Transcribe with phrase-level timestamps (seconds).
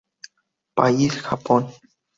[0.73, 1.71] País: Japón.